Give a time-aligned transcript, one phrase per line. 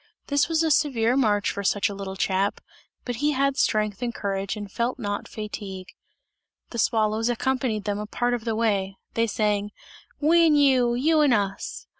[0.29, 2.59] This was a severe march for such a little chap,
[3.05, 5.89] but he had strength and courage, and felt not fatigue.
[6.71, 8.97] The swallows accompanied them a part of the way.
[9.13, 9.69] They sang:
[10.19, 10.95] "We and you!
[10.95, 11.85] You and us!"